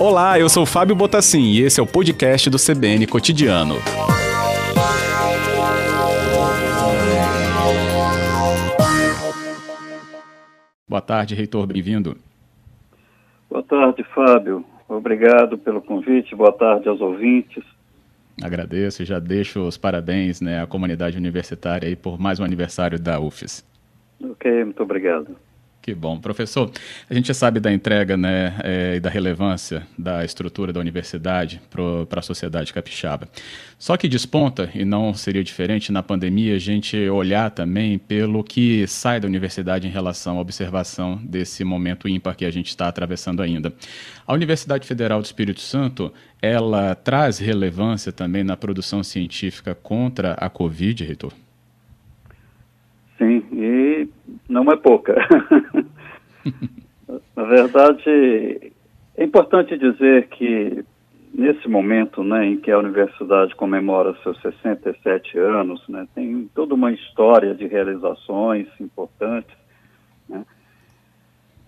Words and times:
Olá, 0.00 0.38
eu 0.38 0.48
sou 0.48 0.64
Fábio 0.64 0.94
Botassin 0.94 1.42
e 1.42 1.60
esse 1.60 1.80
é 1.80 1.82
o 1.82 1.86
podcast 1.86 2.48
do 2.48 2.56
CBN 2.56 3.06
Cotidiano. 3.06 3.74
Boa 10.88 11.02
tarde, 11.02 11.34
reitor, 11.34 11.66
bem-vindo. 11.66 12.16
Boa 13.50 13.62
tarde, 13.62 14.02
Fábio. 14.14 14.64
Obrigado 14.88 15.58
pelo 15.58 15.82
convite. 15.82 16.34
Boa 16.34 16.52
tarde 16.52 16.88
aos 16.88 17.00
ouvintes. 17.00 17.62
Agradeço 18.42 19.02
e 19.02 19.06
já 19.06 19.18
deixo 19.18 19.60
os 19.60 19.76
parabéns 19.76 20.40
né, 20.40 20.62
à 20.62 20.66
comunidade 20.66 21.18
universitária 21.18 21.88
aí 21.88 21.96
por 21.96 22.18
mais 22.18 22.40
um 22.40 22.44
aniversário 22.44 22.98
da 22.98 23.20
UFES. 23.20 23.66
Ok, 24.22 24.64
muito 24.64 24.82
obrigado. 24.82 25.36
Que 25.80 25.94
bom. 25.94 26.18
Professor, 26.18 26.70
a 27.08 27.14
gente 27.14 27.28
já 27.28 27.34
sabe 27.34 27.60
da 27.60 27.72
entrega 27.72 28.16
né, 28.16 28.54
é, 28.62 28.96
e 28.96 29.00
da 29.00 29.08
relevância 29.08 29.86
da 29.96 30.24
estrutura 30.24 30.72
da 30.72 30.80
universidade 30.80 31.62
para 31.70 32.20
a 32.20 32.22
sociedade 32.22 32.72
capixaba. 32.74 33.26
Só 33.78 33.96
que 33.96 34.08
desponta, 34.08 34.68
e 34.74 34.84
não 34.84 35.14
seria 35.14 35.42
diferente 35.42 35.90
na 35.90 36.02
pandemia, 36.02 36.56
a 36.56 36.58
gente 36.58 37.08
olhar 37.08 37.50
também 37.50 37.96
pelo 37.96 38.44
que 38.44 38.86
sai 38.86 39.20
da 39.20 39.26
universidade 39.26 39.86
em 39.86 39.90
relação 39.90 40.36
à 40.36 40.40
observação 40.40 41.16
desse 41.22 41.64
momento 41.64 42.08
ímpar 42.08 42.36
que 42.36 42.44
a 42.44 42.50
gente 42.50 42.68
está 42.68 42.88
atravessando 42.88 43.40
ainda. 43.40 43.72
A 44.26 44.34
Universidade 44.34 44.86
Federal 44.86 45.22
do 45.22 45.24
Espírito 45.24 45.60
Santo, 45.60 46.12
ela 46.42 46.94
traz 46.94 47.38
relevância 47.38 48.12
também 48.12 48.44
na 48.44 48.56
produção 48.56 49.02
científica 49.02 49.74
contra 49.74 50.34
a 50.34 50.50
Covid, 50.50 51.04
reitor? 51.04 51.32
Sim, 53.16 53.42
e 53.52 54.08
é 54.72 54.76
pouca. 54.76 55.14
Na 57.34 57.44
verdade, 57.44 58.72
é 59.16 59.24
importante 59.24 59.78
dizer 59.78 60.28
que 60.28 60.84
nesse 61.32 61.68
momento 61.68 62.22
né, 62.22 62.46
em 62.46 62.56
que 62.56 62.70
a 62.70 62.78
universidade 62.78 63.54
comemora 63.54 64.16
seus 64.22 64.40
67 64.40 65.38
anos, 65.38 65.82
né, 65.88 66.06
tem 66.14 66.50
toda 66.54 66.74
uma 66.74 66.92
história 66.92 67.54
de 67.54 67.66
realizações 67.66 68.66
importantes. 68.80 69.56
Né. 70.28 70.44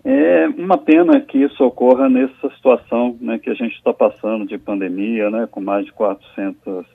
É 0.03 0.47
uma 0.47 0.77
pena 0.77 1.21
que 1.21 1.37
isso 1.37 1.63
ocorra 1.63 2.09
nessa 2.09 2.49
situação 2.55 3.17
né, 3.21 3.39
que 3.39 3.49
a 3.49 3.53
gente 3.53 3.75
está 3.75 3.93
passando 3.93 4.45
de 4.45 4.57
pandemia, 4.57 5.29
né, 5.29 5.47
com 5.49 5.61
mais 5.61 5.85
de 5.85 5.93
400 5.93 6.85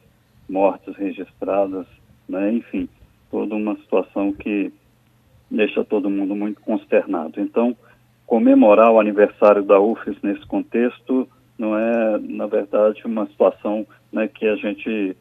mortes 0.49 0.95
registradas, 0.97 1.87
né, 2.29 2.53
enfim 2.53 2.89
toda 3.31 3.55
uma 3.55 3.77
situação 3.77 4.33
que 4.33 4.73
deixa 5.51 5.85
todo 5.85 6.11
mundo 6.11 6.35
muito 6.35 6.61
consternado. 6.61 7.41
Então, 7.41 7.77
comemorar 8.27 8.91
o 8.91 9.01
aniversário 9.01 9.63
da 9.63 9.81
UFES 9.81 10.17
nesse 10.23 10.45
contexto 10.47 11.29
não 11.59 11.77
é, 11.77 12.19
na 12.19 12.47
verdade, 12.47 13.03
uma 13.05 13.27
situação 13.27 13.87
né, 14.13 14.29
que 14.29 14.47
a 14.47 14.57
gente 14.57 15.17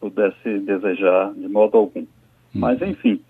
pudesse 0.00 0.58
desejar 0.60 1.32
de 1.34 1.48
modo 1.48 1.76
algum. 1.76 2.00
Hum. 2.00 2.06
Mas, 2.54 2.80
enfim, 2.80 3.20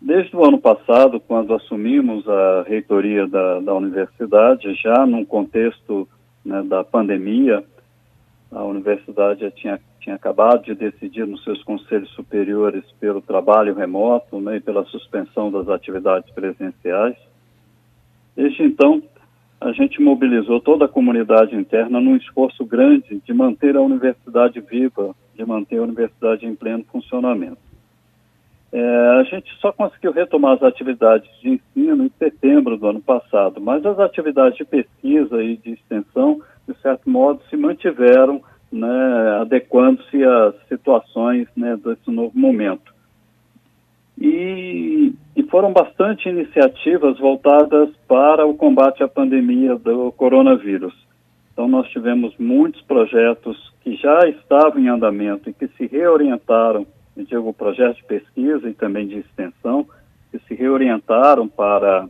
desde 0.00 0.36
o 0.36 0.44
ano 0.44 0.58
passado, 0.58 1.18
quando 1.20 1.54
assumimos 1.54 2.28
a 2.28 2.62
reitoria 2.62 3.26
da, 3.26 3.60
da 3.60 3.74
universidade, 3.74 4.72
já 4.74 5.04
num 5.06 5.24
contexto 5.24 6.08
né, 6.44 6.62
da 6.62 6.84
pandemia, 6.84 7.64
a 8.50 8.64
universidade 8.64 9.40
já 9.40 9.50
tinha 9.50 9.80
tinha 10.00 10.16
acabado 10.16 10.64
de 10.64 10.74
decidir 10.74 11.26
nos 11.26 11.44
seus 11.44 11.62
conselhos 11.62 12.10
superiores 12.10 12.84
pelo 12.98 13.20
trabalho 13.20 13.74
remoto 13.74 14.40
né, 14.40 14.56
e 14.56 14.60
pela 14.60 14.84
suspensão 14.86 15.52
das 15.52 15.68
atividades 15.68 16.30
presenciais. 16.30 17.16
Desde 18.34 18.62
então, 18.62 19.02
a 19.60 19.72
gente 19.72 20.00
mobilizou 20.00 20.60
toda 20.60 20.86
a 20.86 20.88
comunidade 20.88 21.54
interna 21.54 22.00
num 22.00 22.16
esforço 22.16 22.64
grande 22.64 23.20
de 23.24 23.32
manter 23.34 23.76
a 23.76 23.82
universidade 23.82 24.58
viva, 24.60 25.14
de 25.34 25.44
manter 25.44 25.78
a 25.78 25.82
universidade 25.82 26.46
em 26.46 26.54
pleno 26.54 26.84
funcionamento. 26.90 27.58
É, 28.72 28.80
a 29.20 29.24
gente 29.24 29.52
só 29.60 29.72
conseguiu 29.72 30.12
retomar 30.12 30.54
as 30.54 30.62
atividades 30.62 31.28
de 31.40 31.50
ensino 31.50 32.04
em 32.04 32.12
setembro 32.18 32.76
do 32.78 32.86
ano 32.86 33.00
passado, 33.00 33.60
mas 33.60 33.84
as 33.84 33.98
atividades 33.98 34.56
de 34.56 34.64
pesquisa 34.64 35.42
e 35.42 35.56
de 35.56 35.72
extensão, 35.72 36.40
certo 36.80 37.08
modo, 37.08 37.42
se 37.48 37.56
mantiveram 37.56 38.42
né, 38.72 39.38
adequando-se 39.40 40.22
às 40.22 40.54
situações 40.68 41.48
né, 41.56 41.76
desse 41.76 42.10
novo 42.10 42.38
momento. 42.38 42.94
E, 44.18 45.12
e, 45.34 45.42
foram 45.44 45.72
bastante 45.72 46.28
iniciativas 46.28 47.18
voltadas 47.18 47.88
para 48.06 48.46
o 48.46 48.54
combate 48.54 49.02
à 49.02 49.08
pandemia 49.08 49.76
do 49.76 50.12
coronavírus. 50.12 50.94
Então, 51.52 51.66
nós 51.66 51.88
tivemos 51.88 52.34
muitos 52.38 52.82
projetos 52.82 53.72
que 53.82 53.96
já 53.96 54.28
estavam 54.28 54.78
em 54.78 54.88
andamento 54.88 55.48
e 55.48 55.54
que 55.54 55.68
se 55.68 55.86
reorientaram, 55.86 56.86
eu 57.16 57.24
digo, 57.24 57.52
projetos 57.54 57.96
de 57.96 58.04
pesquisa 58.04 58.68
e 58.68 58.74
também 58.74 59.06
de 59.06 59.18
extensão, 59.18 59.86
que 60.30 60.38
se 60.40 60.54
reorientaram 60.54 61.48
para 61.48 62.06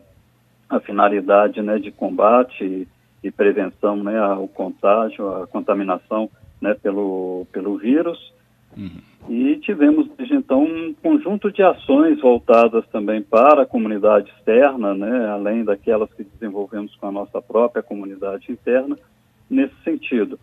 a 0.69 0.81
finalidade 0.81 1.63
né, 1.63 1.79
de 1.79 1.93
combate 1.93 2.89
e, 3.23 3.29
e 3.29 3.31
prevenção 3.31 3.97
né, 3.97 4.19
ao 4.19 4.49
contágio, 4.49 5.29
à 5.35 5.47
contaminação 5.47 6.31
né, 6.61 6.75
pelo, 6.75 7.47
pelo 7.53 7.79
vírus. 7.79 8.33
Uhum. 8.77 9.01
E 9.29 9.57
tivemos, 9.57 10.09
desde 10.17 10.35
então, 10.35 10.65
um 10.65 10.95
conjunto 10.95 11.53
de 11.53 11.63
ações 11.63 12.21
voltadas 12.21 12.87
também 12.89 13.23
para 13.23 13.63
a 13.63 13.67
comunidade 13.67 14.31
externa, 14.31 14.95
né, 14.95 15.29
além 15.29 15.65
daquelas 15.65 16.13
que 16.15 16.25
desenvolvemos 16.25 16.95
com 16.97 17.07
a 17.07 17.13
nossa 17.13 17.41
própria 17.43 17.83
comunidade 17.83 18.51
interna, 18.51 18.97
nesse 19.49 19.75
sentido. 19.85 20.39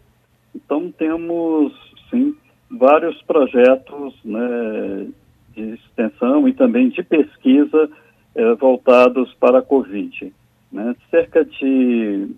Então, 0.56 0.92
temos, 0.92 1.74
sim, 2.10 2.36
vários 2.70 3.22
projetos 3.24 4.14
né, 4.24 5.08
de 5.54 5.74
extensão 5.74 6.48
e 6.48 6.54
também 6.54 6.90
de 6.90 7.02
pesquisa 7.04 7.90
eh, 8.36 8.56
voltados 8.56 9.34
para 9.36 9.60
a 9.60 9.62
Covid. 9.62 10.34
Né? 10.72 10.96
Cerca 11.10 11.44
de, 11.44 12.30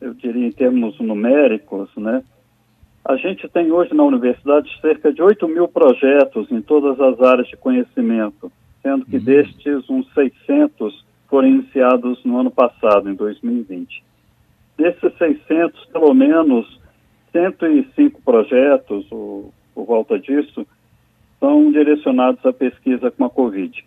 eu 0.00 0.14
diria 0.14 0.46
em 0.46 0.52
termos 0.52 0.98
numéricos, 1.00 1.88
né, 1.96 2.22
a 3.04 3.16
gente 3.16 3.48
tem 3.48 3.72
hoje 3.72 3.94
na 3.94 4.02
universidade 4.02 4.68
cerca 4.80 5.12
de 5.12 5.22
8 5.22 5.48
mil 5.48 5.66
projetos 5.66 6.50
em 6.50 6.60
todas 6.60 7.00
as 7.00 7.20
áreas 7.20 7.48
de 7.48 7.56
conhecimento, 7.56 8.52
sendo 8.82 9.06
que 9.06 9.16
uhum. 9.16 9.24
destes 9.24 9.88
uns 9.88 10.12
600 10.12 11.04
foram 11.28 11.48
iniciados 11.48 12.22
no 12.24 12.38
ano 12.38 12.50
passado, 12.50 13.08
em 13.08 13.14
2020. 13.14 14.04
Desses 14.76 15.16
600, 15.16 15.86
pelo 15.86 16.12
menos 16.12 16.80
105 17.32 18.20
projetos, 18.22 19.06
ou 19.10 19.52
por 19.74 19.86
volta 19.86 20.18
disso, 20.18 20.66
são 21.40 21.70
direcionados 21.72 22.44
à 22.44 22.52
pesquisa 22.52 23.10
com 23.10 23.24
a 23.24 23.30
Covid 23.30 23.84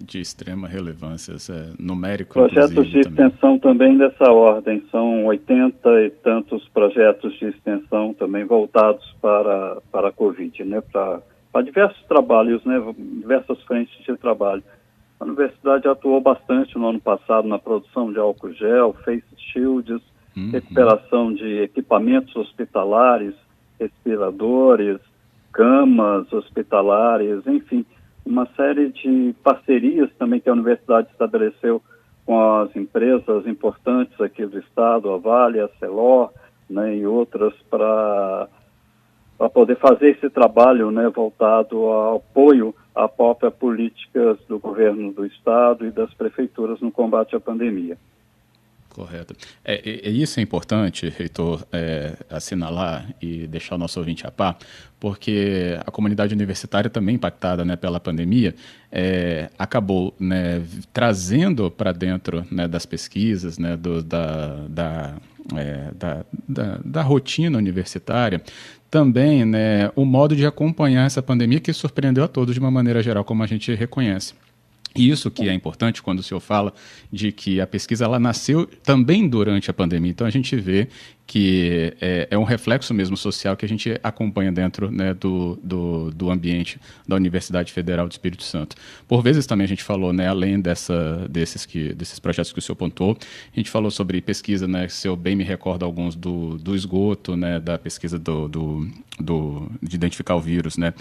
de 0.00 0.20
extrema 0.20 0.66
relevância, 0.66 1.34
é 1.52 1.72
numérico. 1.78 2.34
Projetos 2.34 2.88
de 2.88 3.00
extensão 3.00 3.58
também. 3.58 3.96
também 3.96 3.98
dessa 3.98 4.32
ordem, 4.32 4.82
são 4.90 5.26
80 5.26 6.04
e 6.04 6.10
tantos 6.10 6.66
projetos 6.68 7.38
de 7.38 7.46
extensão 7.46 8.14
também 8.14 8.44
voltados 8.44 9.04
para, 9.20 9.78
para 9.92 10.08
a 10.08 10.12
Covid, 10.12 10.64
né, 10.64 10.80
para, 10.80 11.20
para 11.52 11.62
diversos 11.62 12.02
trabalhos, 12.06 12.64
né, 12.64 12.82
diversas 12.96 13.60
frentes 13.62 13.94
de 14.04 14.16
trabalho. 14.16 14.62
A 15.18 15.24
universidade 15.24 15.86
atuou 15.86 16.20
bastante 16.20 16.78
no 16.78 16.88
ano 16.88 17.00
passado 17.00 17.46
na 17.46 17.58
produção 17.58 18.10
de 18.10 18.18
álcool 18.18 18.54
gel, 18.54 18.96
face 19.04 19.22
shields, 19.52 20.00
uhum. 20.34 20.50
recuperação 20.50 21.34
de 21.34 21.60
equipamentos 21.60 22.34
hospitalares, 22.34 23.34
respiradores, 23.78 24.98
camas 25.52 26.32
hospitalares, 26.32 27.46
enfim, 27.46 27.84
uma 28.24 28.46
série 28.56 28.90
de 28.90 29.34
parcerias 29.42 30.10
também 30.18 30.40
que 30.40 30.48
a 30.48 30.52
universidade 30.52 31.08
estabeleceu 31.10 31.82
com 32.24 32.58
as 32.58 32.74
empresas 32.76 33.46
importantes 33.46 34.20
aqui 34.20 34.46
do 34.46 34.58
estado, 34.58 35.10
a 35.10 35.16
Vale, 35.16 35.60
a 35.60 35.68
Celor, 35.80 36.30
né, 36.68 36.96
e 36.96 37.06
outras 37.06 37.54
para 37.70 38.48
para 39.36 39.48
poder 39.48 39.76
fazer 39.76 40.10
esse 40.10 40.28
trabalho 40.28 40.90
né, 40.90 41.08
voltado 41.08 41.78
ao 41.86 42.16
apoio 42.16 42.74
à 42.94 43.08
própria 43.08 43.50
políticas 43.50 44.36
do 44.46 44.58
governo 44.58 45.14
do 45.14 45.24
estado 45.24 45.86
e 45.86 45.90
das 45.90 46.12
prefeituras 46.12 46.78
no 46.82 46.92
combate 46.92 47.34
à 47.34 47.40
pandemia. 47.40 47.96
Correto. 48.90 49.34
É, 49.64 50.08
é, 50.08 50.10
isso 50.10 50.40
é 50.40 50.42
importante, 50.42 51.08
reitor, 51.16 51.64
é, 51.72 52.12
assinalar 52.28 53.08
e 53.22 53.46
deixar 53.46 53.76
o 53.76 53.78
nosso 53.78 54.00
ouvinte 54.00 54.26
a 54.26 54.32
par, 54.32 54.58
porque 54.98 55.78
a 55.86 55.90
comunidade 55.92 56.34
universitária 56.34 56.90
também 56.90 57.14
impactada 57.14 57.64
né, 57.64 57.76
pela 57.76 58.00
pandemia 58.00 58.52
é, 58.90 59.48
acabou 59.56 60.12
né, 60.18 60.62
trazendo 60.92 61.70
para 61.70 61.92
dentro 61.92 62.44
né, 62.50 62.66
das 62.66 62.84
pesquisas, 62.84 63.58
né, 63.58 63.76
do, 63.76 64.02
da, 64.02 64.66
da, 64.68 65.14
é, 65.56 65.90
da, 65.96 66.24
da, 66.48 66.80
da, 66.84 67.02
rotina 67.02 67.58
universitária, 67.58 68.42
também 68.90 69.44
né, 69.44 69.92
o 69.94 70.04
modo 70.04 70.34
de 70.34 70.44
acompanhar 70.44 71.06
essa 71.06 71.22
pandemia 71.22 71.60
que 71.60 71.72
surpreendeu 71.72 72.24
a 72.24 72.28
todos 72.28 72.54
de 72.54 72.60
uma 72.60 72.72
maneira 72.72 73.00
geral, 73.04 73.22
como 73.22 73.44
a 73.44 73.46
gente 73.46 73.72
reconhece. 73.72 74.34
E 74.94 75.08
isso 75.08 75.30
que 75.30 75.48
é 75.48 75.52
importante 75.52 76.02
quando 76.02 76.18
o 76.18 76.22
senhor 76.22 76.40
fala 76.40 76.72
de 77.12 77.30
que 77.30 77.60
a 77.60 77.66
pesquisa 77.66 78.04
ela 78.04 78.18
nasceu 78.18 78.66
também 78.66 79.28
durante 79.28 79.70
a 79.70 79.74
pandemia. 79.74 80.10
Então 80.10 80.26
a 80.26 80.30
gente 80.30 80.56
vê 80.56 80.88
que 81.30 81.94
é, 82.00 82.26
é, 82.28 82.36
um 82.36 82.42
reflexo 82.42 82.92
mesmo 82.92 83.16
social 83.16 83.56
que 83.56 83.64
a 83.64 83.68
gente 83.68 83.96
acompanha 84.02 84.50
dentro 84.50 84.90
né, 84.90 85.14
do, 85.14 85.56
do, 85.62 86.10
do, 86.10 86.28
ambiente 86.28 86.80
da 87.06 87.14
Universidade 87.14 87.72
Federal 87.72 88.08
do 88.08 88.10
Espírito 88.10 88.42
Santo. 88.42 88.74
Por 89.06 89.22
vezes 89.22 89.46
também 89.46 89.64
a 89.64 89.68
gente 89.68 89.84
falou, 89.84 90.12
né, 90.12 90.26
além 90.26 90.60
dessa, 90.60 91.28
desses, 91.30 91.64
que, 91.64 91.94
desses 91.94 92.18
projetos 92.18 92.52
que 92.52 92.58
o 92.58 92.62
senhor 92.62 92.74
pontuou, 92.74 93.16
a 93.16 93.56
gente 93.56 93.70
falou 93.70 93.92
sobre 93.92 94.20
pesquisa, 94.20 94.66
né, 94.66 94.88
se 94.88 95.06
eu 95.06 95.14
bem 95.14 95.36
me 95.36 95.44
recordo 95.44 95.84
alguns 95.84 96.16
do, 96.16 96.58
do 96.58 96.74
esgoto, 96.74 97.36
né, 97.36 97.60
da 97.60 97.78
pesquisa 97.78 98.18
do, 98.18 98.48
do, 98.48 98.88
do 99.20 99.70
de 99.80 99.94
identificar 99.94 100.34
o 100.34 100.40
vírus, 100.40 100.76
né, 100.76 100.92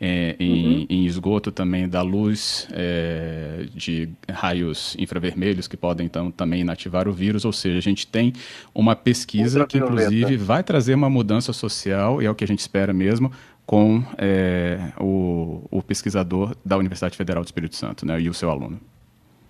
é, 0.00 0.34
em, 0.40 0.66
uhum. 0.66 0.86
em, 0.90 1.06
esgoto 1.06 1.52
também 1.52 1.88
da 1.88 2.02
luz 2.02 2.66
é, 2.72 3.35
de 3.74 4.08
raios 4.30 4.96
infravermelhos 4.98 5.68
que 5.68 5.76
podem 5.76 6.06
então 6.06 6.30
também 6.30 6.60
inativar 6.60 7.08
o 7.08 7.12
vírus, 7.12 7.44
ou 7.44 7.52
seja, 7.52 7.78
a 7.78 7.82
gente 7.82 8.06
tem 8.06 8.32
uma 8.74 8.94
pesquisa 8.94 9.66
que 9.66 9.78
inclusive 9.78 10.36
vai 10.36 10.62
trazer 10.62 10.94
uma 10.94 11.10
mudança 11.10 11.52
social, 11.52 12.22
e 12.22 12.26
é 12.26 12.30
o 12.30 12.34
que 12.34 12.44
a 12.44 12.46
gente 12.46 12.60
espera 12.60 12.92
mesmo, 12.92 13.30
com 13.66 14.02
é, 14.16 14.92
o, 14.98 15.62
o, 15.70 15.82
pesquisador 15.82 16.54
da 16.64 16.76
Universidade 16.76 17.16
Federal 17.16 17.42
do 17.42 17.46
Espírito 17.46 17.74
Santo 17.74 18.06
né, 18.06 18.20
e 18.20 18.28
o 18.28 18.34
seu 18.34 18.48
aluno. 18.48 18.80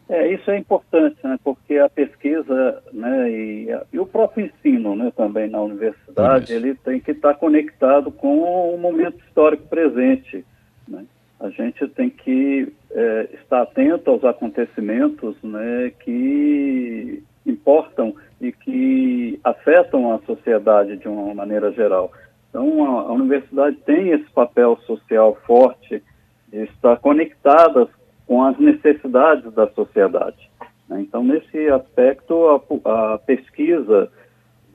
É, 0.08 0.32
isso 0.32 0.50
é 0.50 0.56
importante, 0.56 1.16
né, 1.22 1.38
porque 1.44 1.76
a 1.76 1.88
pesquisa 1.88 2.82
né, 2.92 3.30
e, 3.30 3.68
e 3.92 3.98
o 3.98 4.06
próprio 4.06 4.46
ensino 4.46 4.96
né, 4.96 5.12
também 5.14 5.50
na 5.50 5.60
universidade, 5.60 6.52
ele 6.52 6.74
tem 6.76 6.98
que 7.00 7.10
estar 7.10 7.34
conectado 7.34 8.10
com 8.10 8.38
o 8.72 8.78
momento 8.78 9.18
histórico 9.26 9.68
presente. 9.68 10.44
Né? 10.88 11.04
A 11.38 11.50
gente 11.50 11.86
tem 11.88 12.08
que 12.08 12.72
é, 12.90 13.28
estar 13.34 13.62
atento 13.62 14.10
aos 14.10 14.24
acontecimentos 14.24 15.36
né, 15.42 15.92
que 16.00 17.22
importam 17.44 18.14
e 18.40 18.52
que 18.52 19.38
afetam 19.44 20.12
a 20.12 20.18
sociedade 20.20 20.96
de 20.96 21.08
uma 21.08 21.34
maneira 21.34 21.70
geral. 21.72 22.10
Então, 22.48 22.98
a, 22.98 23.02
a 23.02 23.12
universidade 23.12 23.76
tem 23.84 24.10
esse 24.10 24.30
papel 24.30 24.78
social 24.86 25.36
forte 25.46 26.02
de 26.48 26.64
estar 26.64 26.96
conectada 26.96 27.88
com 28.26 28.42
as 28.42 28.58
necessidades 28.58 29.52
da 29.52 29.68
sociedade. 29.68 30.50
Né? 30.88 31.02
Então, 31.02 31.22
nesse 31.22 31.68
aspecto, 31.68 32.62
a, 32.84 33.14
a 33.14 33.18
pesquisa 33.18 34.10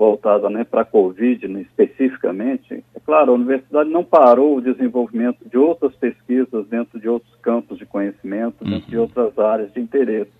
voltada 0.01 0.49
né, 0.49 0.63
para 0.63 0.81
a 0.81 0.85
Covid 0.85 1.47
né, 1.47 1.61
especificamente, 1.61 2.83
é 2.95 2.99
claro, 2.99 3.31
a 3.31 3.35
universidade 3.35 3.87
não 3.91 4.03
parou 4.03 4.57
o 4.57 4.61
desenvolvimento 4.61 5.47
de 5.47 5.59
outras 5.59 5.93
pesquisas 5.95 6.65
dentro 6.67 6.99
de 6.99 7.07
outros 7.07 7.35
campos 7.35 7.77
de 7.77 7.85
conhecimento, 7.85 8.65
dentro 8.65 8.89
de 8.89 8.95
uhum. 8.95 9.03
outras 9.03 9.37
áreas 9.37 9.71
de 9.71 9.79
interesse 9.79 10.31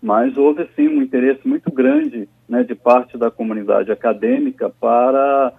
mas 0.00 0.36
houve 0.36 0.68
sim 0.76 0.88
um 0.88 1.02
interesse 1.02 1.46
muito 1.46 1.70
grande 1.72 2.28
né, 2.48 2.62
de 2.62 2.74
parte 2.74 3.18
da 3.18 3.30
comunidade 3.30 3.90
acadêmica 3.90 4.70
para 4.70 5.52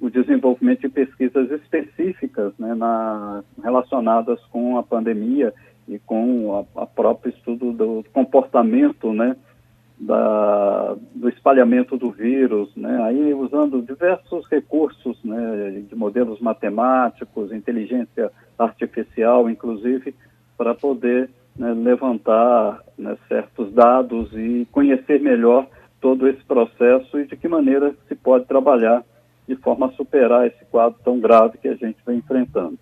o 0.00 0.10
desenvolvimento 0.10 0.80
de 0.80 0.88
pesquisas 0.88 1.50
específicas 1.50 2.52
né, 2.58 2.74
na, 2.74 3.44
relacionadas 3.62 4.40
com 4.46 4.76
a 4.76 4.82
pandemia 4.82 5.54
e 5.86 5.98
com 5.98 6.66
a 6.74 6.86
próprio 6.86 7.32
estudo 7.32 7.72
do 7.72 8.04
comportamento 8.12 9.12
né, 9.12 9.36
da, 10.02 10.96
do 11.14 11.28
espalhamento 11.28 11.96
do 11.96 12.10
vírus, 12.10 12.74
né, 12.74 13.00
aí 13.04 13.32
usando 13.32 13.80
diversos 13.80 14.44
recursos 14.50 15.16
né, 15.22 15.84
de 15.88 15.94
modelos 15.94 16.40
matemáticos, 16.40 17.52
inteligência 17.52 18.30
artificial, 18.58 19.48
inclusive, 19.48 20.12
para 20.58 20.74
poder 20.74 21.30
né, 21.56 21.72
levantar 21.72 22.80
né, 22.98 23.16
certos 23.28 23.72
dados 23.72 24.32
e 24.32 24.66
conhecer 24.72 25.20
melhor 25.20 25.68
todo 26.00 26.26
esse 26.26 26.42
processo 26.44 27.20
e 27.20 27.26
de 27.26 27.36
que 27.36 27.46
maneira 27.46 27.94
se 28.08 28.16
pode 28.16 28.46
trabalhar 28.46 29.04
de 29.46 29.54
forma 29.54 29.86
a 29.86 29.92
superar 29.92 30.48
esse 30.48 30.64
quadro 30.64 30.98
tão 31.04 31.20
grave 31.20 31.58
que 31.58 31.68
a 31.68 31.76
gente 31.76 31.98
vem 32.04 32.18
enfrentando. 32.18 32.76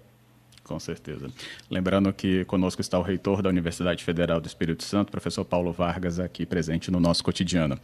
Com 0.65 0.79
certeza. 0.79 1.29
Lembrando 1.69 2.13
que 2.13 2.45
conosco 2.45 2.81
está 2.81 2.99
o 2.99 3.03
reitor 3.03 3.43
da 3.43 3.49
Universidade 3.49 4.05
Federal 4.05 4.41
do 4.41 4.47
Espírito 4.47 4.85
Santo, 4.85 5.11
professor 5.11 5.45
Paulo 5.45 5.73
Vargas, 5.73 6.21
aqui 6.21 6.47
presente 6.47 6.91
no 6.91 7.01
nosso 7.01 7.25
cotidiano. 7.25 7.79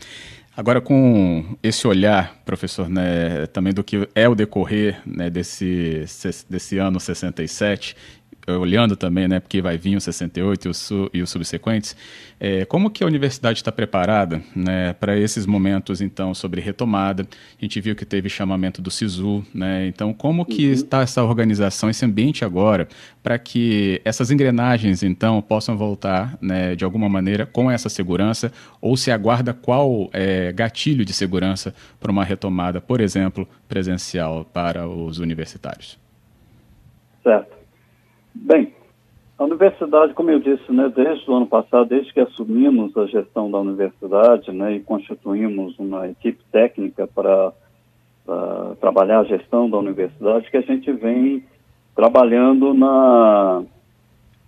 Agora, 0.56 0.80
com 0.80 1.56
esse 1.62 1.86
olhar, 1.86 2.36
professor, 2.44 2.88
né, 2.88 3.46
também 3.48 3.74
do 3.74 3.82
que 3.82 4.08
é 4.14 4.28
o 4.28 4.34
decorrer 4.34 5.00
né, 5.04 5.28
desse, 5.28 6.04
desse 6.48 6.78
ano 6.78 7.00
67 7.00 7.96
olhando 8.46 8.96
também, 8.96 9.26
né, 9.26 9.40
porque 9.40 9.60
vai 9.60 9.76
vir 9.76 9.96
o 9.96 10.00
68 10.00 10.68
e, 10.68 10.70
o 10.70 11.10
e 11.14 11.22
os 11.22 11.30
subsequentes, 11.30 11.96
é, 12.38 12.64
como 12.64 12.90
que 12.90 13.02
a 13.02 13.06
universidade 13.06 13.58
está 13.58 13.72
preparada 13.72 14.42
né, 14.54 14.92
para 14.92 15.16
esses 15.18 15.46
momentos, 15.46 16.00
então, 16.00 16.34
sobre 16.34 16.60
retomada? 16.60 17.26
A 17.60 17.64
gente 17.64 17.80
viu 17.80 17.96
que 17.96 18.04
teve 18.04 18.28
chamamento 18.28 18.80
do 18.80 18.90
SISU, 18.90 19.44
né, 19.52 19.86
então 19.86 20.12
como 20.12 20.44
que 20.44 20.66
uhum. 20.66 20.72
está 20.72 21.00
essa 21.00 21.24
organização, 21.24 21.90
esse 21.90 22.04
ambiente 22.04 22.44
agora, 22.44 22.88
para 23.22 23.38
que 23.38 24.00
essas 24.04 24.30
engrenagens, 24.30 25.02
então, 25.02 25.42
possam 25.42 25.76
voltar, 25.76 26.38
né, 26.40 26.76
de 26.76 26.84
alguma 26.84 27.08
maneira, 27.08 27.46
com 27.46 27.70
essa 27.70 27.88
segurança, 27.88 28.52
ou 28.80 28.96
se 28.96 29.10
aguarda 29.10 29.52
qual 29.52 30.08
é, 30.12 30.52
gatilho 30.52 31.04
de 31.04 31.12
segurança 31.12 31.74
para 31.98 32.12
uma 32.12 32.24
retomada, 32.24 32.80
por 32.80 33.00
exemplo, 33.00 33.48
presencial 33.66 34.44
para 34.44 34.86
os 34.86 35.18
universitários? 35.18 35.98
Certo. 37.22 37.55
Bem, 38.42 38.72
a 39.38 39.44
universidade, 39.44 40.14
como 40.14 40.30
eu 40.30 40.38
disse, 40.38 40.70
né, 40.70 40.92
desde 40.94 41.28
o 41.30 41.34
ano 41.34 41.46
passado, 41.46 41.88
desde 41.88 42.12
que 42.12 42.20
assumimos 42.20 42.96
a 42.96 43.06
gestão 43.06 43.50
da 43.50 43.58
universidade 43.58 44.52
né, 44.52 44.76
e 44.76 44.80
constituímos 44.80 45.78
uma 45.78 46.08
equipe 46.08 46.42
técnica 46.52 47.06
para 47.06 47.52
trabalhar 48.80 49.20
a 49.20 49.24
gestão 49.24 49.70
da 49.70 49.78
universidade, 49.78 50.50
que 50.50 50.56
a 50.56 50.62
gente 50.62 50.90
vem 50.92 51.44
trabalhando 51.94 52.74
na 52.74 53.62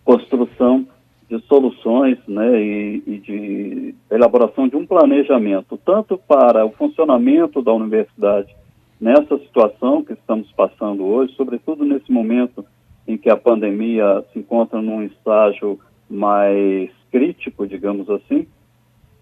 construção 0.04 0.86
de 1.30 1.40
soluções 1.46 2.18
né, 2.26 2.60
e, 2.60 3.02
e 3.06 3.18
de 3.18 3.94
elaboração 4.10 4.68
de 4.68 4.76
um 4.76 4.86
planejamento, 4.86 5.78
tanto 5.84 6.18
para 6.18 6.64
o 6.64 6.72
funcionamento 6.72 7.62
da 7.62 7.72
universidade 7.72 8.54
nessa 9.00 9.38
situação 9.38 10.02
que 10.02 10.12
estamos 10.12 10.50
passando 10.52 11.04
hoje, 11.04 11.34
sobretudo 11.34 11.84
nesse 11.84 12.10
momento 12.10 12.64
em 13.08 13.16
que 13.16 13.30
a 13.30 13.36
pandemia 13.36 14.22
se 14.30 14.38
encontra 14.38 14.82
num 14.82 15.02
estágio 15.02 15.80
mais 16.08 16.90
crítico, 17.10 17.66
digamos 17.66 18.08
assim, 18.10 18.46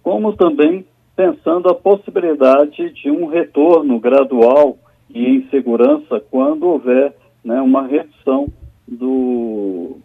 como 0.02 0.36
também 0.36 0.84
pensando 1.14 1.68
a 1.68 1.74
possibilidade 1.74 2.92
de 2.92 3.10
um 3.10 3.26
retorno 3.26 3.98
gradual 4.00 4.76
e 5.08 5.24
em 5.24 5.48
segurança 5.48 6.20
quando 6.30 6.66
houver 6.66 7.14
né, 7.44 7.60
uma 7.60 7.86
redução 7.86 8.48
do, 8.86 9.98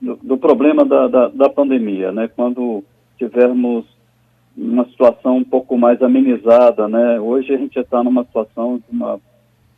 do, 0.00 0.16
do 0.16 0.36
problema 0.36 0.84
da, 0.84 1.06
da, 1.06 1.28
da, 1.28 1.48
pandemia, 1.48 2.10
né, 2.10 2.28
quando 2.28 2.82
tivermos 3.16 3.86
uma 4.56 4.84
situação 4.86 5.38
um 5.38 5.44
pouco 5.44 5.78
mais 5.78 6.02
amenizada, 6.02 6.88
né, 6.88 7.18
hoje 7.20 7.54
a 7.54 7.56
gente 7.56 7.78
está 7.78 8.02
numa 8.02 8.24
situação 8.24 8.78
de 8.78 8.84
uma, 8.90 9.20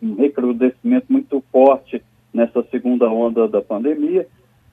um 0.02 0.14
recrudescimento 0.14 1.06
muito 1.10 1.42
forte 1.52 2.02
nessa 2.36 2.62
segunda 2.70 3.08
onda 3.08 3.48
da 3.48 3.62
pandemia, 3.62 4.26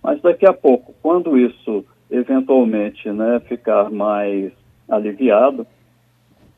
mas 0.04 0.22
daqui 0.22 0.46
a 0.46 0.52
pouco, 0.52 0.94
quando 1.02 1.38
isso 1.38 1.86
eventualmente 2.12 3.10
né, 3.10 3.40
ficar 3.48 3.90
mais 3.90 4.52
aliviado, 4.90 5.66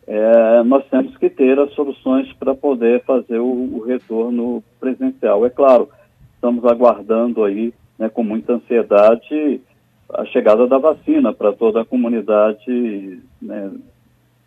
é, 0.07 0.63
nós 0.63 0.83
temos 0.89 1.15
que 1.17 1.29
ter 1.29 1.59
as 1.59 1.71
soluções 1.73 2.31
para 2.33 2.55
poder 2.55 3.03
fazer 3.03 3.37
o, 3.37 3.77
o, 3.77 3.83
retorno 3.85 4.63
presencial. 4.79 5.45
É 5.45 5.49
claro, 5.49 5.89
estamos 6.33 6.65
aguardando 6.65 7.43
aí 7.43 7.71
né, 7.99 8.09
com 8.09 8.23
muita 8.23 8.53
ansiedade 8.53 9.61
a 10.11 10.25
chegada 10.25 10.67
da 10.67 10.77
vacina 10.77 11.31
para 11.31 11.53
toda 11.53 11.81
a 11.81 11.85
comunidade 11.85 13.21
né, 13.41 13.71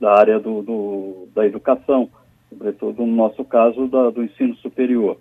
da 0.00 0.12
área 0.12 0.38
do, 0.40 0.62
do, 0.62 1.28
da 1.34 1.46
educação, 1.46 2.08
sobretudo 2.48 3.04
no 3.04 3.14
nosso 3.14 3.44
caso 3.44 3.86
da, 3.86 4.10
do 4.10 4.22
ensino 4.22 4.54
superior. 4.56 5.16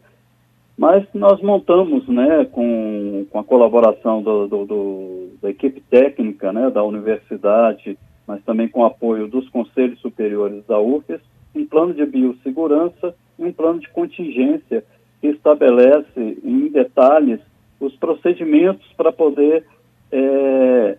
Mas 0.77 1.05
nós 1.11 1.41
montamos, 1.41 2.07
né, 2.07 2.45
com, 2.51 3.25
com 3.31 3.39
a 3.39 3.43
colaboração 3.43 4.21
do, 4.21 4.47
do, 4.47 4.65
do, 4.65 5.29
da 5.41 5.49
equipe 5.49 5.81
técnica 5.81 6.53
né, 6.53 6.69
da 6.69 6.83
universidade, 6.83 7.97
mas 8.27 8.43
também 8.43 8.67
com 8.67 8.81
o 8.81 8.85
apoio 8.85 9.27
dos 9.27 9.49
conselhos 9.49 9.99
superiores 9.99 10.63
da 10.67 10.79
UFES, 10.79 11.19
um 11.55 11.65
plano 11.65 11.95
de 11.95 12.05
biossegurança 12.05 13.15
e 13.39 13.43
um 13.43 13.51
plano 13.51 13.79
de 13.79 13.89
contingência 13.89 14.83
que 15.19 15.27
estabelece 15.27 16.37
em 16.43 16.67
detalhes 16.69 17.39
os 17.79 17.95
procedimentos 17.95 18.85
para 18.95 19.11
poder 19.11 19.65
é, 20.11 20.97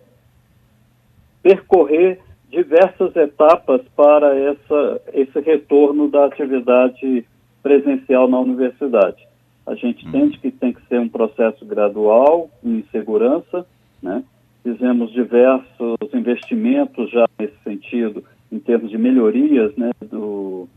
percorrer 1.41 2.19
diversas 2.49 3.15
etapas 3.15 3.81
para 3.95 4.37
essa, 4.37 5.01
esse 5.13 5.39
retorno 5.39 6.09
da 6.09 6.25
atividade 6.25 7.25
presencial 7.61 8.27
na 8.27 8.39
universidade. 8.39 9.28
A 9.69 9.75
gente 9.75 10.03
uhum. 10.03 10.09
entende 10.09 10.39
que 10.39 10.49
tem 10.49 10.73
que 10.73 10.85
ser 10.87 10.99
um 10.99 11.07
processo 11.07 11.63
gradual, 11.63 12.49
em 12.63 12.83
segurança, 12.91 13.65
né? 14.01 14.23
fizemos 14.63 15.11
diversos 15.11 15.95
investimentos 16.13 17.09
já 17.11 17.27
nesse 17.37 17.55
sentido, 17.63 18.23
em 18.51 18.59
termos 18.59 18.89
de 18.89 18.97
melhorias, 18.97 19.75
né, 19.75 19.91
do, 20.01 20.67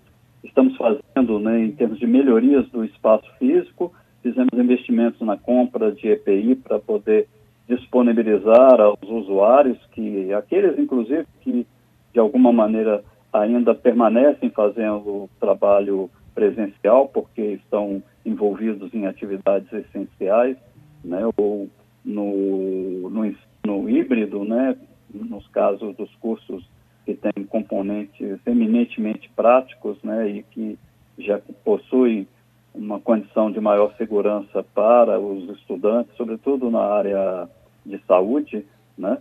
estamos 0.44 0.76
fazendo 0.76 1.40
né, 1.40 1.64
em 1.64 1.72
termos 1.72 1.98
de 1.98 2.06
melhorias 2.06 2.68
do 2.68 2.84
espaço 2.84 3.26
físico, 3.38 3.92
fizemos 4.22 4.52
investimentos 4.54 5.20
na 5.22 5.36
compra 5.36 5.90
de 5.90 6.08
EPI 6.08 6.54
para 6.56 6.78
poder 6.78 7.26
disponibilizar 7.68 8.80
aos 8.80 9.02
usuários, 9.02 9.78
que 9.92 10.32
aqueles 10.34 10.78
inclusive 10.78 11.26
que 11.40 11.66
de 12.12 12.20
alguma 12.20 12.52
maneira 12.52 13.02
ainda 13.32 13.74
permanecem 13.74 14.50
fazendo 14.50 15.28
trabalho 15.40 16.10
presencial 16.34 17.08
porque 17.08 17.42
estão 17.42 18.02
envolvidos 18.24 18.92
em 18.94 19.06
atividades 19.06 19.72
essenciais, 19.72 20.56
né, 21.04 21.20
ou 21.36 21.68
no, 22.04 23.10
no 23.10 23.24
ensino 23.24 23.88
híbrido, 23.88 24.44
né, 24.44 24.76
nos 25.12 25.46
casos 25.48 25.94
dos 25.96 26.12
cursos 26.16 26.68
que 27.04 27.14
têm 27.14 27.44
componentes 27.44 28.38
eminentemente 28.46 29.30
práticos, 29.34 29.98
né, 30.02 30.28
e 30.28 30.42
que 30.44 30.78
já 31.18 31.40
possuem 31.64 32.26
uma 32.74 32.98
condição 32.98 33.50
de 33.50 33.60
maior 33.60 33.94
segurança 33.96 34.62
para 34.74 35.20
os 35.20 35.48
estudantes, 35.58 36.16
sobretudo 36.16 36.70
na 36.70 36.80
área 36.80 37.48
de 37.84 37.98
saúde, 38.06 38.64
né? 38.96 39.18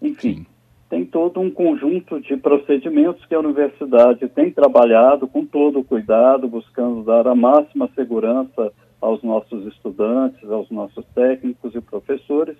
Enfim, 0.00 0.36
Sim. 0.36 0.46
Tem 0.88 1.04
todo 1.04 1.40
um 1.40 1.50
conjunto 1.50 2.20
de 2.20 2.36
procedimentos 2.36 3.24
que 3.26 3.34
a 3.34 3.38
universidade 3.38 4.28
tem 4.28 4.50
trabalhado 4.50 5.26
com 5.26 5.44
todo 5.44 5.80
o 5.80 5.84
cuidado, 5.84 6.46
buscando 6.46 7.02
dar 7.02 7.26
a 7.26 7.34
máxima 7.34 7.88
segurança 7.94 8.72
aos 9.00 9.22
nossos 9.22 9.66
estudantes, 9.66 10.50
aos 10.50 10.70
nossos 10.70 11.04
técnicos 11.14 11.74
e 11.74 11.80
professores, 11.80 12.56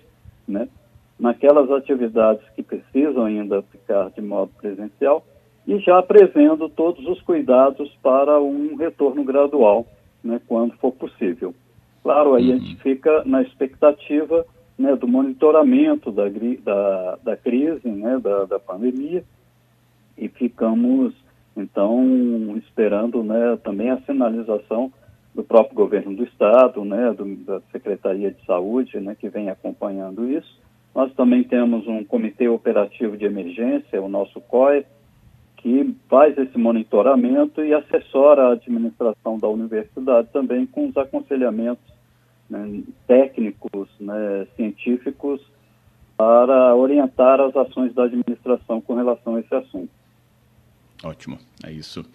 né? 0.47 0.67
Naquelas 1.19 1.71
atividades 1.71 2.43
que 2.55 2.61
precisam 2.61 3.25
ainda 3.25 3.61
ficar 3.63 4.09
de 4.09 4.21
modo 4.21 4.51
presencial 4.59 5.25
e 5.67 5.79
já 5.79 6.01
prevendo 6.03 6.69
todos 6.69 7.05
os 7.07 7.21
cuidados 7.21 7.89
para 8.03 8.39
um 8.39 8.75
retorno 8.75 9.23
gradual, 9.23 9.85
né, 10.23 10.39
quando 10.47 10.75
for 10.77 10.91
possível. 10.91 11.53
Claro, 12.03 12.35
aí 12.35 12.51
a 12.51 12.57
gente 12.57 12.73
uhum. 12.73 12.79
fica 12.81 13.23
na 13.25 13.41
expectativa 13.41 14.45
né, 14.77 14.95
do 14.95 15.07
monitoramento 15.07 16.11
da, 16.11 16.25
da, 16.63 17.17
da 17.23 17.37
crise, 17.37 17.87
né, 17.87 18.19
da, 18.19 18.45
da 18.45 18.59
pandemia, 18.59 19.23
e 20.17 20.27
ficamos, 20.27 21.13
então, 21.55 22.55
esperando 22.57 23.23
né, 23.23 23.57
também 23.63 23.89
a 23.89 24.01
sinalização 24.01 24.91
do 25.33 25.43
próprio 25.43 25.75
governo 25.75 26.15
do 26.15 26.23
Estado, 26.23 26.83
né, 26.85 27.13
do, 27.13 27.35
da 27.37 27.61
Secretaria 27.71 28.31
de 28.31 28.45
Saúde, 28.45 28.99
né, 28.99 29.15
que 29.19 29.29
vem 29.29 29.49
acompanhando 29.49 30.29
isso. 30.29 30.59
Nós 30.93 31.13
também 31.13 31.43
temos 31.43 31.85
um 31.87 32.03
comitê 32.05 32.47
operativo 32.47 33.17
de 33.17 33.25
emergência, 33.25 34.01
o 34.01 34.07
nosso 34.07 34.39
COE, 34.41 34.85
que 35.57 35.95
faz 36.07 36.37
esse 36.37 36.57
monitoramento 36.57 37.63
e 37.63 37.73
assessora 37.73 38.43
a 38.43 38.51
administração 38.53 39.37
da 39.37 39.47
universidade 39.47 40.29
também 40.31 40.65
com 40.65 40.87
os 40.87 40.95
aconselhamentos 40.95 41.94
né, 42.49 42.83
técnicos, 43.07 43.89
né, 43.99 44.47
científicos, 44.55 45.41
para 46.17 46.75
orientar 46.75 47.41
as 47.41 47.55
ações 47.55 47.93
da 47.93 48.03
administração 48.03 48.79
com 48.79 48.95
relação 48.95 49.35
a 49.35 49.39
esse 49.39 49.53
assunto. 49.53 49.89
Ótimo, 51.03 51.37
é 51.63 51.71
isso. 51.71 52.05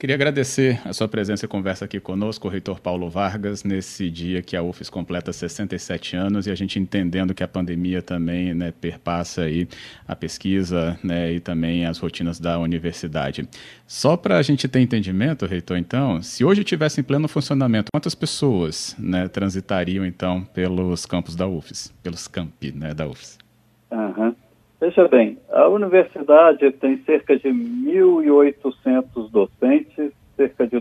Queria 0.00 0.16
agradecer 0.16 0.80
a 0.86 0.94
sua 0.94 1.06
presença 1.06 1.44
e 1.44 1.48
conversa 1.48 1.84
aqui 1.84 2.00
conosco, 2.00 2.48
o 2.48 2.50
reitor 2.50 2.80
Paulo 2.80 3.10
Vargas, 3.10 3.62
nesse 3.64 4.08
dia 4.08 4.40
que 4.40 4.56
a 4.56 4.62
UFES 4.62 4.88
completa 4.88 5.30
67 5.30 6.16
anos 6.16 6.46
e 6.46 6.50
a 6.50 6.54
gente 6.54 6.78
entendendo 6.78 7.34
que 7.34 7.44
a 7.44 7.46
pandemia 7.46 8.00
também 8.00 8.54
né, 8.54 8.72
perpassa 8.72 9.42
aí 9.42 9.68
a 10.08 10.16
pesquisa 10.16 10.98
né, 11.04 11.34
e 11.34 11.38
também 11.38 11.84
as 11.84 11.98
rotinas 11.98 12.40
da 12.40 12.58
universidade. 12.58 13.46
Só 13.86 14.16
para 14.16 14.38
a 14.38 14.42
gente 14.42 14.66
ter 14.66 14.80
entendimento, 14.80 15.44
reitor, 15.44 15.76
então, 15.76 16.22
se 16.22 16.46
hoje 16.46 16.64
tivesse 16.64 16.98
em 17.02 17.04
pleno 17.04 17.28
funcionamento, 17.28 17.90
quantas 17.92 18.14
pessoas 18.14 18.96
né, 18.98 19.28
transitariam 19.28 20.06
então 20.06 20.42
pelos 20.54 21.04
campos 21.04 21.36
da 21.36 21.46
UFES, 21.46 21.94
pelos 22.02 22.26
campi 22.26 22.72
né, 22.72 22.94
da 22.94 23.06
UFES? 23.06 23.36
Uhum. 23.90 24.34
Veja 24.80 25.06
bem, 25.08 25.36
a 25.50 25.68
universidade 25.68 26.72
tem 26.72 26.96
cerca 27.04 27.38
de 27.38 27.48
1.800 27.50 29.30
docentes, 29.30 29.59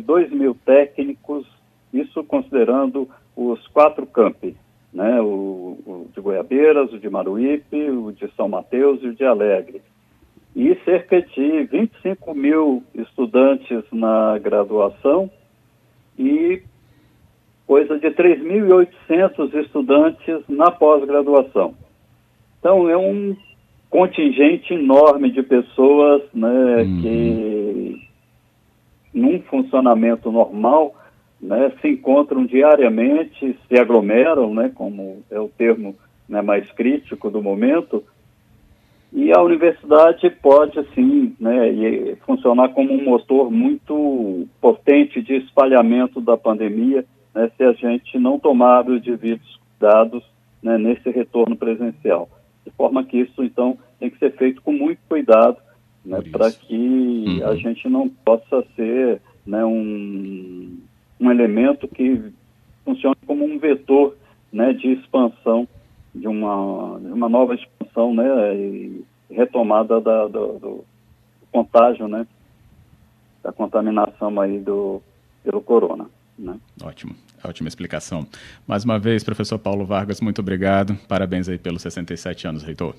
2 0.10 0.32
mil 0.32 0.58
técnicos, 0.66 1.46
isso 1.94 2.24
considerando 2.24 3.08
os 3.36 3.68
quatro 3.68 4.08
campi, 4.08 4.58
né? 4.92 5.22
O, 5.22 5.78
o, 5.86 6.08
de 6.12 6.20
Goiabeiras, 6.20 6.92
o 6.92 6.98
de 6.98 7.08
Maruípe, 7.08 7.78
o 7.92 8.12
de 8.12 8.28
São 8.36 8.50
Mateus 8.50 9.04
e 9.04 9.10
o 9.10 9.13
de 9.13 9.24
Alegre. 9.24 9.84
E 10.56 10.74
cerca 10.84 11.22
de 11.22 11.63
25 11.66 12.34
mil 12.34 12.84
estudantes 12.96 13.84
na 13.92 14.39
graduação 14.39 15.30
e 16.18 16.63
coisa 17.68 18.00
de 18.00 18.08
3.800 18.08 19.54
estudantes 19.63 20.39
na 20.50 20.72
pós-graduação. 20.72 21.75
Então, 22.60 22.89
é 22.89 22.98
um 22.98 23.38
contingente 23.92 24.74
enorme 24.74 25.30
de 25.30 25.44
pessoas 25.44 26.24
né, 26.34 26.78
uhum. 26.78 27.01
que, 27.01 27.59
num 29.20 29.42
funcionamento 29.42 30.32
normal, 30.32 30.96
né, 31.42 31.72
se 31.82 31.90
encontram 31.90 32.46
diariamente, 32.46 33.58
se 33.68 33.80
aglomeram, 33.80 34.54
né, 34.54 34.72
como 34.74 35.24
é 35.30 35.40
o 35.40 35.48
termo 35.50 35.96
né, 36.28 36.42
mais 36.42 36.70
crítico 36.72 37.30
do 37.30 37.42
momento, 37.42 38.04
e 39.12 39.32
a 39.32 39.42
universidade 39.42 40.30
pode, 40.30 40.80
sim, 40.94 41.36
né, 41.40 42.16
funcionar 42.26 42.70
como 42.70 42.94
um 42.94 43.04
motor 43.04 43.50
muito 43.50 44.48
potente 44.62 45.22
de 45.22 45.38
espalhamento 45.38 46.22
da 46.22 46.38
pandemia, 46.38 47.04
né, 47.34 47.50
se 47.58 47.64
a 47.64 47.74
gente 47.74 48.20
não 48.20 48.38
tomar 48.38 48.88
os 48.88 49.02
devidos 49.02 49.60
cuidados 49.78 50.24
né, 50.62 50.78
nesse 50.78 51.10
retorno 51.10 51.56
presencial. 51.56 52.30
De 52.66 52.72
forma 52.72 53.04
que 53.04 53.18
isso, 53.18 53.44
então, 53.44 53.78
tem 54.00 54.10
que 54.10 54.20
ser 54.20 54.32
feito 54.36 54.62
com 54.62 54.72
muito 54.72 55.00
cuidado, 55.08 55.58
né, 56.06 56.22
para 56.32 56.51
que 56.51 56.75
uhum. 56.75 57.48
a 57.48 57.56
gente 57.56 57.88
não 57.89 58.10
possa 58.10 58.63
ser 58.75 59.22
né, 59.46 59.63
um, 59.65 60.77
um 61.20 61.32
elemento 61.32 61.88
que 61.88 62.32
funcione 62.86 63.18
como 63.25 63.46
um 63.46 63.60
vetor 63.60 64.15
né, 64.51 64.74
de 64.74 64.94
expansão, 64.94 65.68
de 66.13 66.27
uma, 66.27 67.00
de 67.00 67.08
uma 67.08 67.29
nova 67.29 67.56
expansão 67.56 68.13
né, 68.13 68.56
e 68.56 69.03
retomada 69.29 70.01
da, 70.01 70.27
do, 70.27 70.60
do 70.60 70.86
contágio, 71.51 72.08
né, 72.08 72.25
da 73.44 73.51
contaminação 73.51 74.39
aí 74.39 74.60
do, 74.60 75.01
pelo 75.44 75.62
corona. 75.62 76.08
Né? 76.38 76.58
Ótimo, 76.82 77.15
ótima 77.44 77.68
explicação. 77.68 78.25
Mais 78.65 78.86
uma 78.86 78.98
vez, 78.98 79.24
professor 79.24 79.60
Paulo 79.60 79.86
Vargas, 79.86 80.22
muito 80.22 80.39
obrigado. 80.39 80.96
Parabéns 81.08 81.50
aí 81.50 81.58
pelos 81.58 81.82
67 81.82 82.48
anos, 82.48 82.63
reitor. 82.63 82.96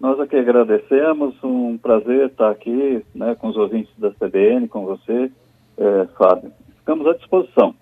Nós 0.00 0.18
aqui 0.20 0.36
agradecemos, 0.36 1.34
um 1.42 1.78
prazer 1.78 2.26
estar 2.26 2.50
aqui 2.50 3.04
né, 3.14 3.34
com 3.34 3.48
os 3.48 3.56
ouvintes 3.56 3.92
da 3.96 4.10
CBN, 4.10 4.68
com 4.68 4.84
você, 4.84 5.30
é, 5.78 6.06
Fábio. 6.18 6.52
Ficamos 6.78 7.06
à 7.06 7.14
disposição. 7.14 7.74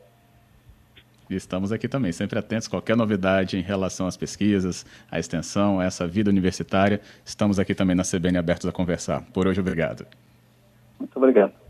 Estamos 1.28 1.72
aqui 1.72 1.88
também, 1.88 2.12
sempre 2.12 2.38
atentos 2.38 2.68
a 2.68 2.70
qualquer 2.70 2.96
novidade 2.96 3.56
em 3.56 3.62
relação 3.62 4.06
às 4.06 4.16
pesquisas, 4.16 4.84
à 5.10 5.18
extensão, 5.18 5.80
a 5.80 5.84
essa 5.84 6.06
vida 6.06 6.30
universitária. 6.30 7.00
Estamos 7.24 7.58
aqui 7.58 7.74
também 7.74 7.96
na 7.96 8.02
CBN 8.02 8.38
abertos 8.38 8.66
a 8.66 8.72
conversar. 8.72 9.22
Por 9.32 9.46
hoje, 9.46 9.60
obrigado. 9.60 10.06
Muito 10.98 11.16
obrigado. 11.16 11.61